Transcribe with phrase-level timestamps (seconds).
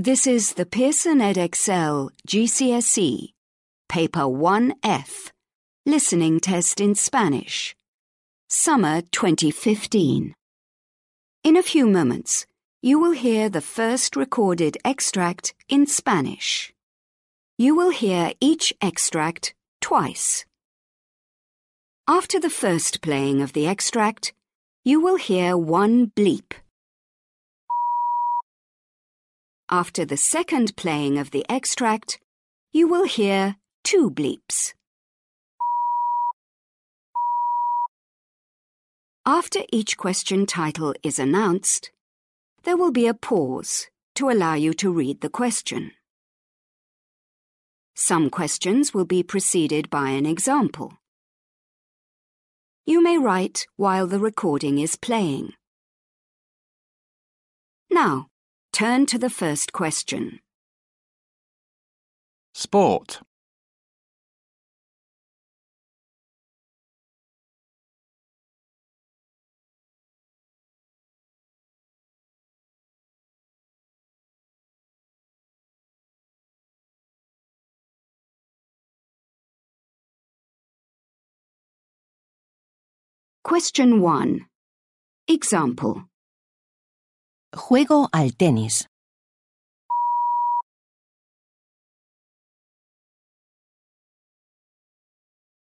[0.00, 3.32] This is the Pearson EdXL GCSE,
[3.88, 5.32] Paper 1F,
[5.86, 7.74] Listening Test in Spanish,
[8.48, 10.36] Summer 2015.
[11.42, 12.46] In a few moments,
[12.80, 16.72] you will hear the first recorded extract in Spanish.
[17.58, 20.44] You will hear each extract twice.
[22.06, 24.32] After the first playing of the extract,
[24.84, 26.52] you will hear one bleep.
[29.70, 32.18] After the second playing of the extract,
[32.72, 34.72] you will hear two bleeps.
[39.26, 41.90] After each question title is announced,
[42.64, 45.92] there will be a pause to allow you to read the question.
[47.94, 50.94] Some questions will be preceded by an example.
[52.86, 55.52] You may write while the recording is playing.
[57.90, 58.27] Now,
[58.72, 60.40] turn to the first question.
[62.54, 63.20] Sport.
[83.44, 84.44] Question 1.
[85.26, 86.04] Example.
[87.56, 88.86] Juego al tenis.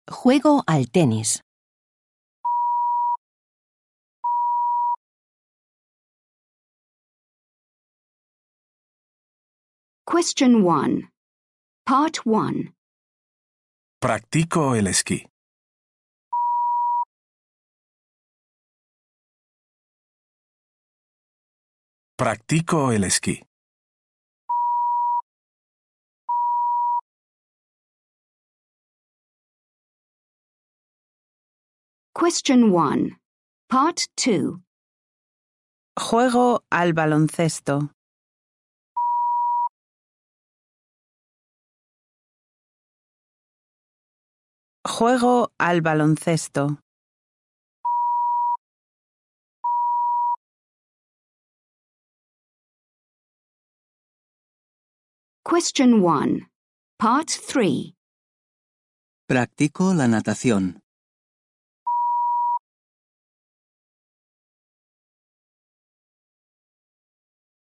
[0.09, 1.41] Juego al tenis.
[10.05, 11.09] Question 1.
[11.85, 12.73] Part 1.
[14.01, 15.25] Practico el esquí.
[22.19, 23.43] Practico el esquí.
[32.15, 33.19] Question 1.
[33.69, 34.59] Part 2.
[35.95, 37.91] Juego al baloncesto.
[44.83, 46.79] Juego al baloncesto.
[55.57, 56.51] Question 1.
[56.99, 57.91] Part 3.
[59.27, 60.83] Practico la natación.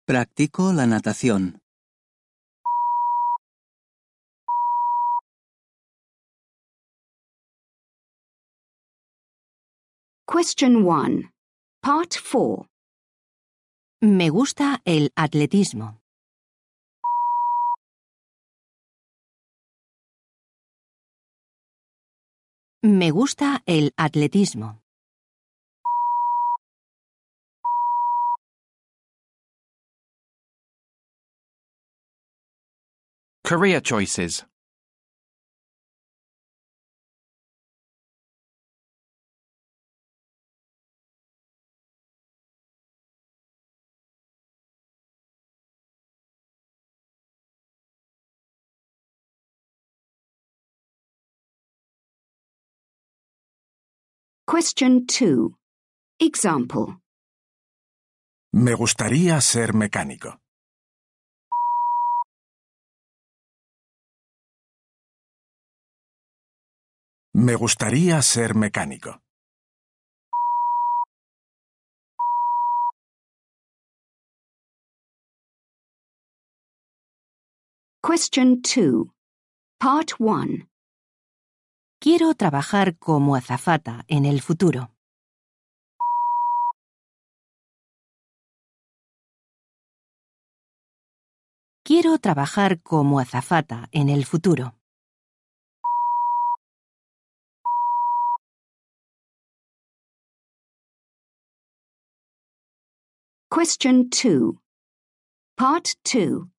[0.08, 1.60] Practico la natación.
[10.26, 11.32] Question 1.
[11.84, 12.66] Part 4.
[14.02, 16.03] Me gusta el atletismo.
[22.86, 24.82] Me gusta el atletismo.
[33.46, 34.46] Career choices.
[54.46, 55.54] Question 2.
[56.20, 56.98] Example.
[58.52, 60.38] Me gustaría ser mecánico.
[67.34, 69.22] Me gustaría ser mecánico.
[78.02, 79.08] Question 2.
[79.80, 80.68] Part 1.
[82.06, 84.92] Quiero trabajar como azafata en el futuro.
[91.82, 94.76] Quiero trabajar como azafata en el futuro.
[103.50, 104.58] Question 2.
[105.56, 106.50] Part 2.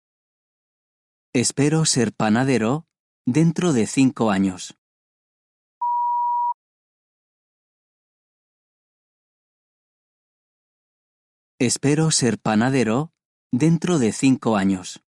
[1.35, 2.87] Espero ser panadero
[3.27, 4.79] dentro de cinco años.
[11.61, 13.13] Espero ser panadero
[13.53, 15.05] dentro de cinco años.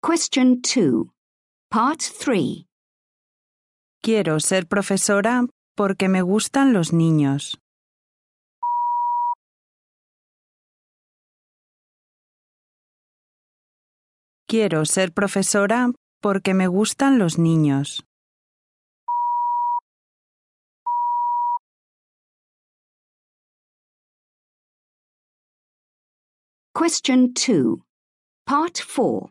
[0.00, 1.12] Question 2.
[1.68, 2.64] Part 3.
[4.02, 5.44] Quiero ser profesora
[5.74, 7.60] porque me gustan los niños.
[14.48, 15.90] Quiero ser profesora
[16.26, 18.04] porque me gustan los niños.
[26.74, 27.78] Question 2.
[28.44, 29.30] Part 4.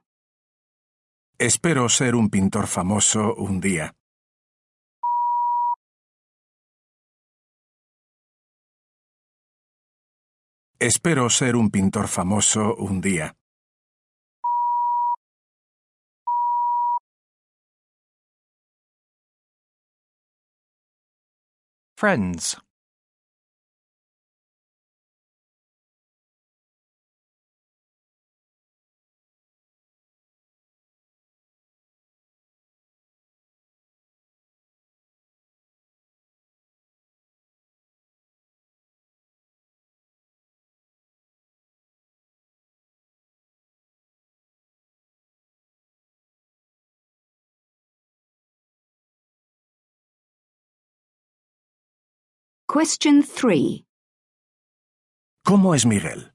[1.38, 3.94] Espero ser un pintor famoso un día.
[10.80, 13.36] Espero ser un pintor famoso un día.
[21.96, 22.58] Friends.
[52.78, 53.86] Question 3.
[55.46, 56.34] ¿Cómo es Miguel?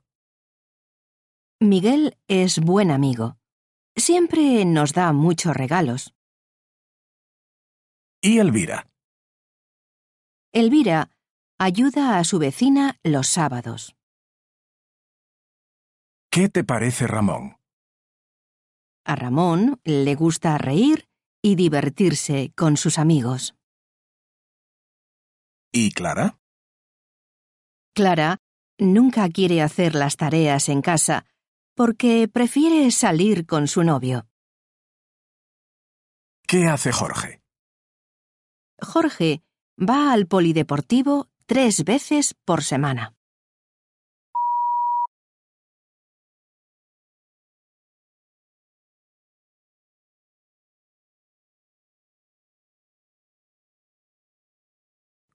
[1.60, 3.36] Miguel es buen amigo.
[3.94, 6.14] Siempre nos da muchos regalos.
[8.22, 8.90] ¿Y Elvira?
[10.54, 11.10] Elvira
[11.58, 13.94] ayuda a su vecina los sábados.
[16.30, 17.58] ¿Qué te parece Ramón?
[19.04, 21.06] A Ramón le gusta reír
[21.42, 23.59] y divertirse con sus amigos.
[25.72, 26.38] ¿Y Clara?
[27.94, 28.38] Clara
[28.78, 31.26] nunca quiere hacer las tareas en casa
[31.74, 34.26] porque prefiere salir con su novio.
[36.46, 37.42] ¿Qué hace Jorge?
[38.80, 39.42] Jorge
[39.78, 43.14] va al polideportivo tres veces por semana.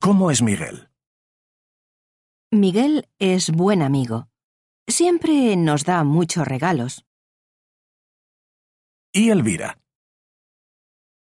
[0.05, 0.91] ¿Cómo es Miguel?
[2.51, 4.29] Miguel es buen amigo.
[4.87, 7.07] Siempre nos da muchos regalos.
[9.11, 9.81] ¿Y Elvira?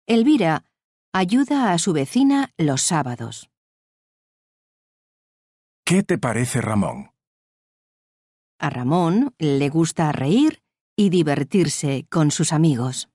[0.07, 0.67] Elvira
[1.15, 3.49] ayuda a su vecina los sábados.
[5.87, 7.15] ¿Qué te parece Ramón?
[8.61, 10.63] A Ramón le gusta reír
[10.95, 13.09] y divertirse con sus amigos.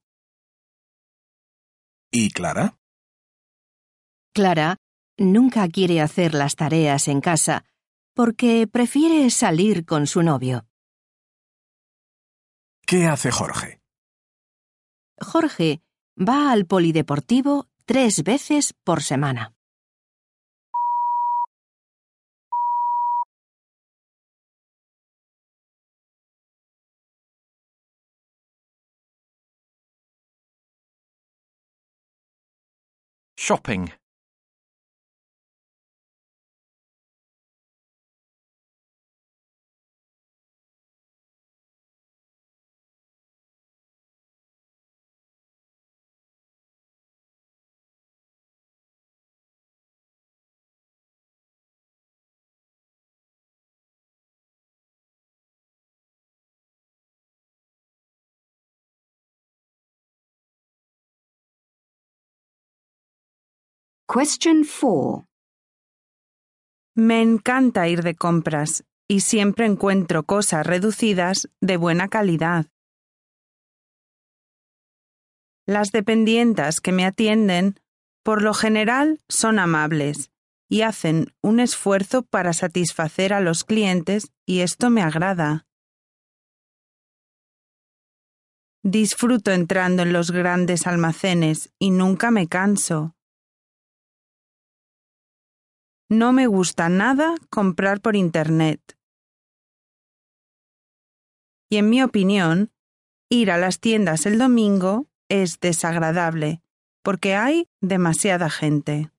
[2.11, 2.79] ¿Y Clara?
[4.33, 4.82] Clara
[5.18, 7.65] nunca quiere hacer las tareas en casa
[8.13, 10.65] porque prefiere salir con su novio.
[12.86, 13.80] ¿Qué hace Jorge?
[15.19, 15.81] Jorge
[16.18, 19.54] va al polideportivo tres veces por semana.
[33.37, 34.03] Shopping.
[64.06, 65.26] Question 4.
[66.95, 72.66] Me encanta ir de compras y siempre encuentro cosas reducidas de buena calidad.
[75.66, 77.80] Las dependientas que me atienden,
[78.24, 80.31] por lo general, son amables
[80.69, 85.66] y hacen un esfuerzo para satisfacer a los clientes y esto me agrada.
[88.83, 93.16] Disfruto entrando en los grandes almacenes y nunca me canso.
[96.13, 98.99] No me gusta nada comprar por Internet.
[101.71, 102.71] Y en mi opinión,
[103.31, 106.61] ir a las tiendas el domingo es desagradable,
[107.01, 109.09] porque hay demasiada gente.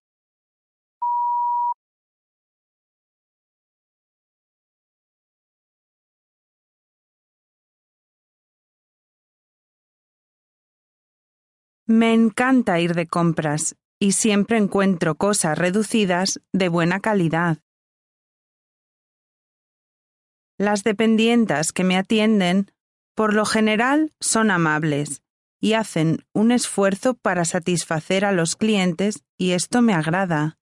[11.87, 17.59] Me encanta ir de compras y siempre encuentro cosas reducidas de buena calidad.
[20.59, 22.71] Las dependientas que me atienden,
[23.15, 25.23] por lo general, son amables
[25.61, 30.59] y hacen un esfuerzo para satisfacer a los clientes y esto me agrada.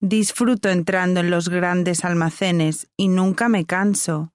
[0.00, 4.32] Disfruto entrando en los grandes almacenes y nunca me canso.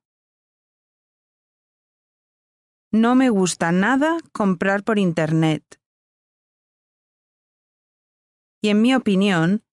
[2.96, 5.82] No me gusta nada comprar por Internet.
[8.64, 9.66] Y en mi opinión,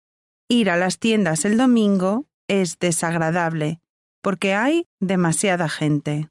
[0.49, 3.81] ir a las tiendas el domingo es desagradable,
[4.25, 6.31] porque hay demasiada gente.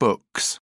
[0.00, 0.63] Books.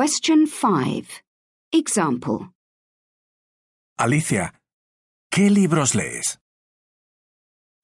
[0.00, 1.22] Question 5.
[1.72, 2.54] Example.
[3.98, 4.54] Alicia,
[5.30, 6.40] ¿qué libros lees?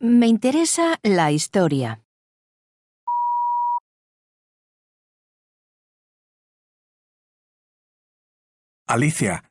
[0.00, 2.02] Me interesa la historia.
[8.88, 9.44] Alicia,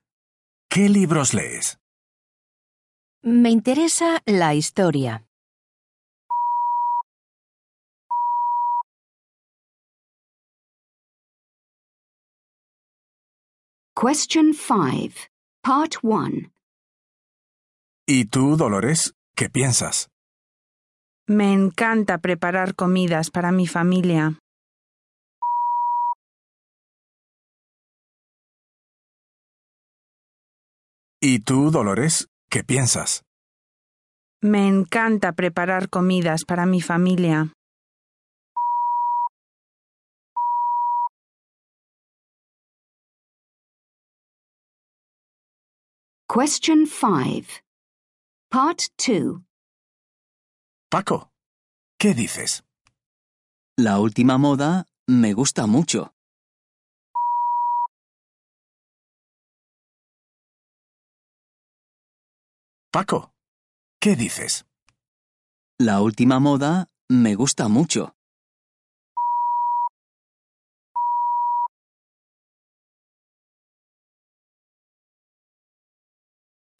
[0.67, 1.77] ¿qué libros lees?
[3.22, 5.25] Me interesa la historia.
[13.98, 15.30] Question 5.
[15.64, 16.52] Part 1.
[18.06, 20.10] ¿Y tú, Dolores, qué piensas?
[21.28, 24.38] Me encanta preparar comidas para mi familia.
[31.22, 33.24] ¿Y tú, Dolores, qué piensas?
[34.42, 37.54] Me encanta preparar comidas para mi familia.
[46.38, 47.63] Question 5.
[48.51, 49.44] Part 2.
[50.89, 51.32] Paco,
[51.98, 52.65] ¿qué dices?
[53.77, 56.13] La última moda me gusta mucho.
[62.92, 63.32] Paco,
[64.01, 64.65] ¿qué dices?
[65.80, 68.13] La última moda me gusta mucho.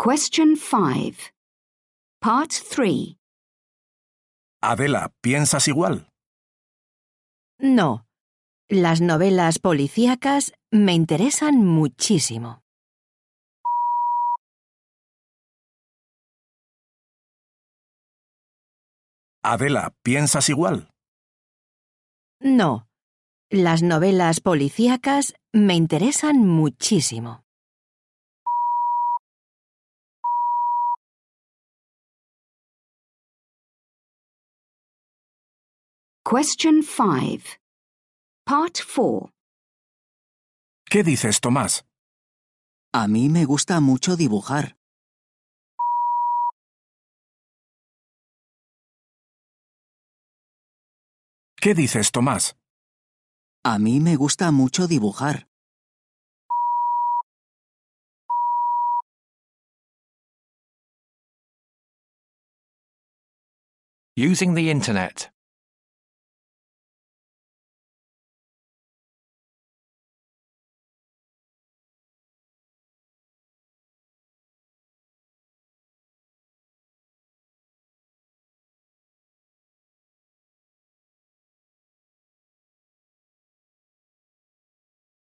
[0.08, 1.34] Question 5.
[2.22, 3.18] Part 3.
[4.62, 6.08] Adela, ¿piensas igual?
[7.58, 8.06] No.
[8.70, 12.62] Las novelas policíacas me interesan muchísimo.
[19.44, 20.92] Adela, ¿piensas igual?
[22.40, 22.88] No.
[23.50, 27.45] Las novelas policíacas me interesan muchísimo.
[36.28, 37.60] Question 5.
[38.48, 39.30] Part 4.
[40.90, 41.86] ¿Qué dices, Tomás?
[42.92, 44.76] A mí me gusta mucho dibujar.
[51.62, 52.56] ¿Qué dices, Tomás?
[53.64, 55.48] A mí me gusta mucho dibujar.
[64.18, 65.35] Using the Internet.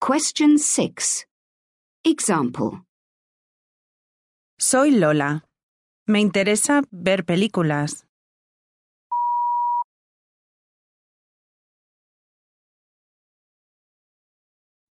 [0.04, 1.28] Question 6.
[2.04, 2.82] Example.
[4.58, 5.44] Soy Lola.
[6.08, 8.08] Me interesa ver películas.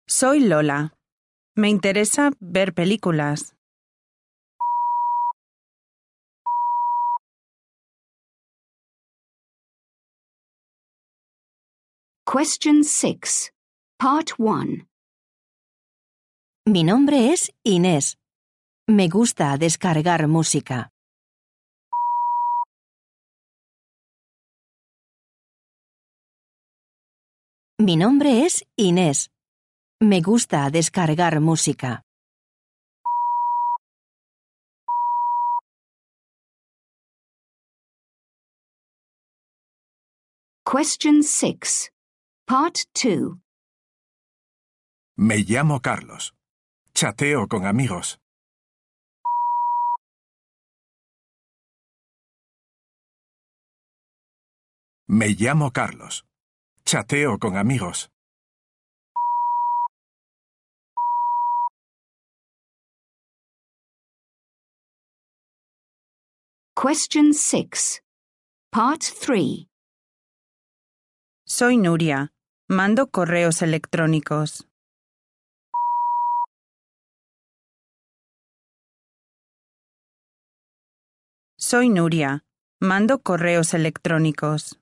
[0.07, 0.95] Soy Lola.
[1.55, 3.53] Me interesa ver películas.
[12.25, 13.51] Question 6.
[13.99, 14.87] Part 1.
[16.67, 18.17] Mi nombre es Inés.
[18.87, 20.89] Me gusta descargar música.
[27.77, 29.29] Mi nombre es Inés.
[30.01, 32.01] Me gusta descargar música.
[40.65, 41.91] Question 6.
[42.47, 43.37] Part 2.
[45.17, 46.34] Me llamo Carlos.
[46.97, 48.19] Chateo con amigos.
[55.05, 56.23] Me llamo Carlos.
[56.85, 58.09] Chateo con amigos.
[66.75, 68.03] Question 6.
[68.71, 69.67] Part 3.
[71.45, 72.31] Soy Nuria.
[72.69, 74.65] Mando correos electrónicos.
[81.75, 82.45] Soy Nuria.
[82.79, 84.79] Mando correos electrónicos.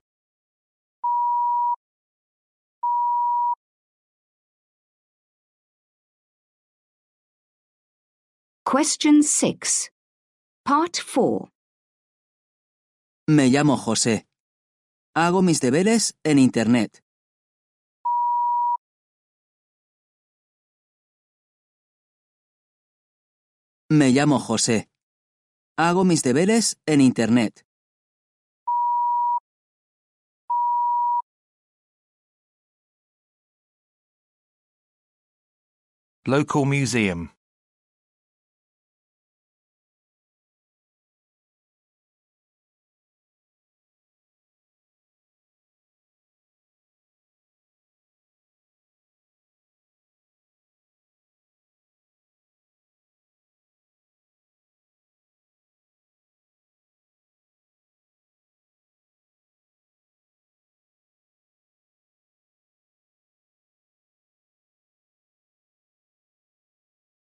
[8.64, 9.92] Question 6.
[10.64, 11.50] Part 4.
[13.28, 14.28] Me llamo José.
[15.16, 17.04] Hago mis deberes en Internet.
[23.90, 24.93] Me llamo José.
[25.76, 27.66] Hago mis deberes en Internet.
[36.26, 37.32] Local museum.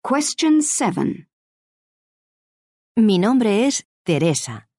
[0.02, 1.28] Question 7.
[2.96, 4.70] Mi nombre es Teresa.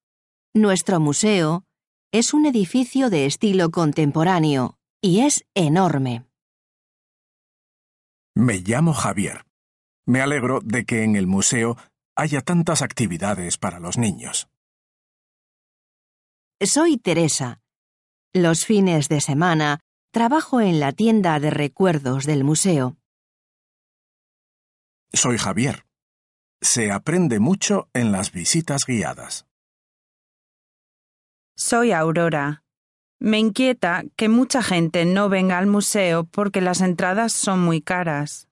[0.55, 1.63] Nuestro museo
[2.11, 6.25] es un edificio de estilo contemporáneo y es enorme.
[8.35, 9.45] Me llamo Javier.
[10.07, 11.77] Me alegro de que en el museo
[12.15, 14.49] haya tantas actividades para los niños.
[16.59, 17.61] Soy Teresa.
[18.33, 19.81] Los fines de semana
[20.11, 22.97] trabajo en la tienda de recuerdos del museo.
[25.13, 25.85] Soy Javier.
[26.61, 29.45] Se aprende mucho en las visitas guiadas.
[31.57, 32.63] Soy Aurora.
[33.19, 38.47] Me inquieta que mucha gente no venga al museo porque las entradas son muy caras.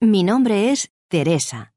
[0.00, 1.72] Mi nombre es Teresa.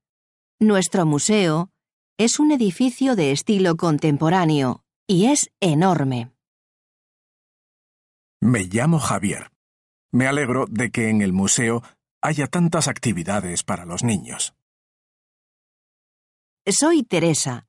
[0.59, 1.71] Nuestro museo
[2.19, 6.33] es un edificio de estilo contemporáneo y es enorme.
[8.41, 9.51] Me llamo Javier.
[10.11, 11.81] Me alegro de que en el museo
[12.21, 14.53] haya tantas actividades para los niños.
[16.67, 17.67] Soy Teresa.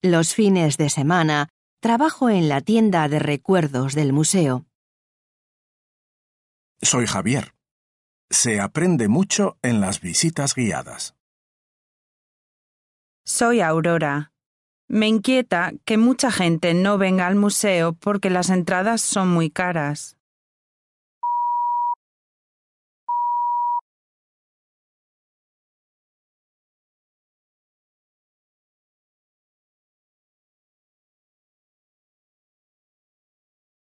[0.00, 1.48] Los fines de semana
[1.80, 4.64] trabajo en la tienda de recuerdos del museo.
[6.80, 7.56] Soy Javier.
[8.30, 11.16] Se aprende mucho en las visitas guiadas.
[13.24, 14.32] Soy Aurora.
[14.88, 20.16] Me inquieta que mucha gente no venga al museo porque las entradas son muy caras.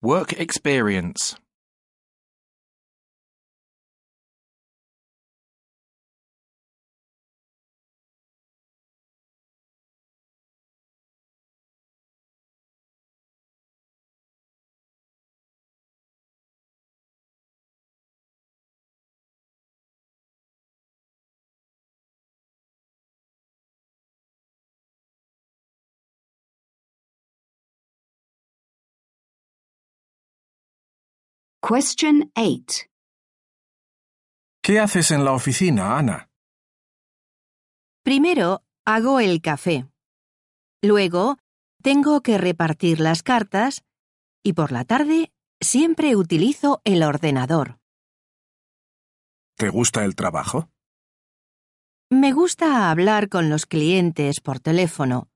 [0.02, 1.36] Work experience.
[31.68, 32.86] Question 8.
[34.62, 36.30] ¿Qué haces en la oficina, Ana?
[38.04, 39.88] Primero hago el café.
[40.84, 41.38] Luego
[41.82, 43.84] tengo que repartir las cartas
[44.44, 47.80] y por la tarde siempre utilizo el ordenador.
[49.58, 50.70] ¿Te gusta el trabajo?
[52.12, 55.30] Me gusta hablar con los clientes por teléfono,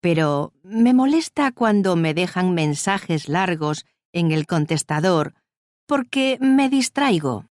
[0.00, 5.34] pero me molesta cuando me dejan mensajes largos en el contestador
[5.92, 7.44] porque me distraigo.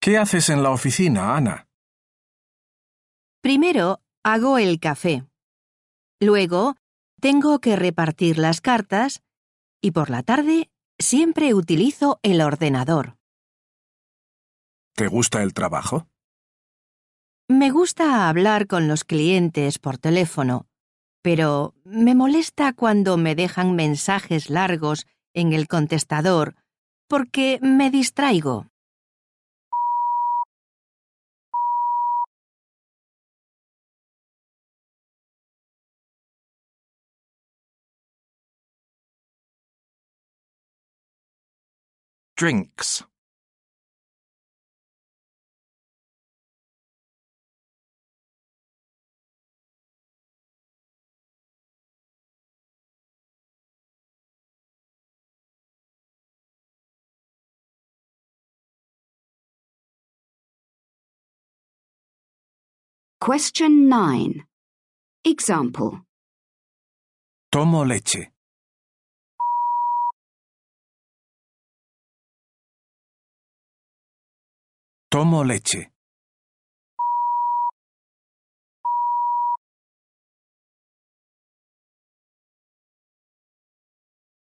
[0.00, 1.66] ¿Qué haces en la oficina, Ana?
[3.42, 5.24] Primero hago el café.
[6.20, 6.76] Luego
[7.20, 9.24] tengo que repartir las cartas
[9.82, 13.16] y por la tarde siempre utilizo el ordenador.
[14.94, 16.09] ¿Te gusta el trabajo?
[17.50, 20.68] Me gusta hablar con los clientes por teléfono,
[21.20, 26.54] pero me molesta cuando me dejan mensajes largos en el contestador
[27.08, 28.68] porque me distraigo.
[42.36, 43.09] Drinks.
[63.30, 64.44] Question 9.
[65.24, 66.02] Example.
[67.48, 68.32] Tomo leche.
[75.08, 75.92] Tomo leche.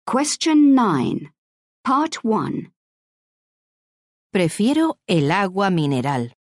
[0.07, 1.31] Question 9.
[1.83, 2.71] Part 1.
[4.31, 6.38] Prefiero el agua mineral.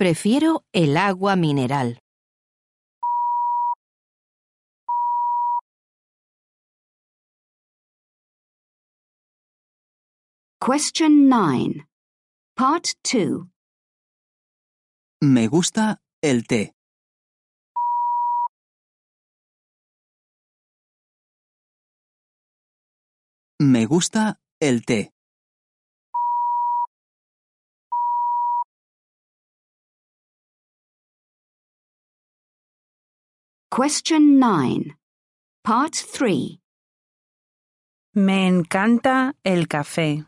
[0.00, 1.98] Prefiero el agua mineral.
[10.58, 11.86] Question 9.
[12.56, 13.50] Part 2.
[15.20, 16.72] Me gusta el té.
[23.58, 25.12] Me gusta el té.
[33.72, 34.96] Question 9.
[35.62, 36.58] Part 3.
[38.16, 40.26] Me encanta el café.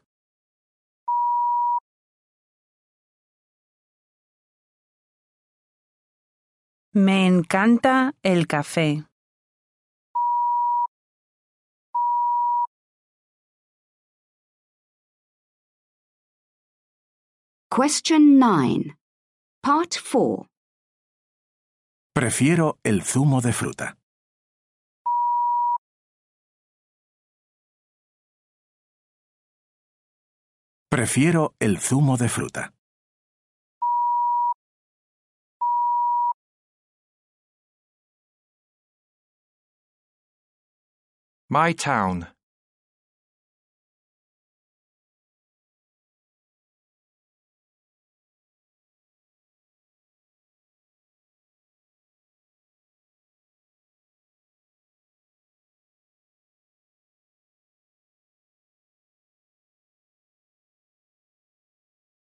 [6.94, 9.04] Me encanta el café.
[17.68, 18.96] Question 9.
[19.64, 20.51] Part 4.
[22.14, 23.96] Prefiero el zumo de fruta.
[30.90, 32.74] Prefiero el zumo de fruta.
[41.48, 42.41] My town.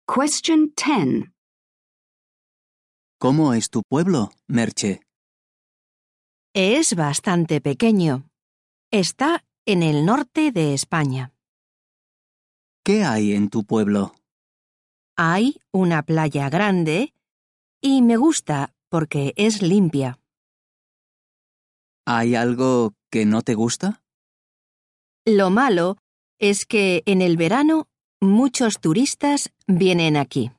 [0.06, 1.32] Question 10.
[3.18, 5.00] ¿Cómo es tu pueblo, Merche?
[6.54, 8.28] Es bastante pequeño.
[8.90, 11.32] Está en el norte de España.
[12.84, 14.12] ¿Qué hay en tu pueblo?
[15.16, 17.14] Hay una playa grande
[17.80, 20.18] y me gusta porque es limpia.
[22.04, 24.02] ¿Hay algo que no te gusta?
[25.24, 25.96] Lo malo
[26.40, 27.86] es que en el verano
[28.22, 30.52] muchos turistas vienen aquí.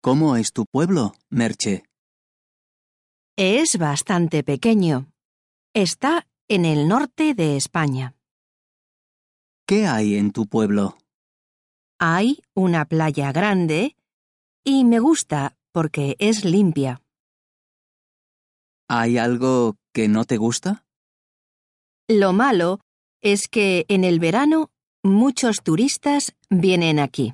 [0.00, 1.84] ¿Cómo es tu pueblo, Merche?
[3.36, 5.12] Es bastante pequeño.
[5.74, 8.14] Está en el norte de España.
[9.66, 10.96] ¿Qué hay en tu pueblo?
[11.98, 13.94] Hay una playa grande
[14.64, 17.02] y me gusta porque es limpia.
[18.88, 20.84] ¿Hay algo que no te gusta?
[22.06, 22.80] Lo malo
[23.22, 24.68] es que en el verano
[25.02, 27.32] muchos turistas vienen aquí.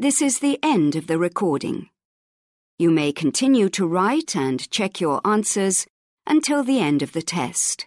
[0.00, 1.90] This is the end of the recording.
[2.80, 5.86] You may continue to write and check your answers
[6.26, 7.86] until the end of the test.